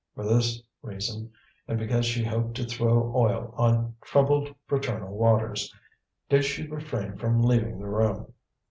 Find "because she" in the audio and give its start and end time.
1.77-2.23